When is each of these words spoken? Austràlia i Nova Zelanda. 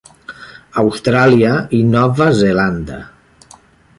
Austràlia 0.83 1.51
i 1.79 1.83
Nova 1.91 2.29
Zelanda. 2.39 2.99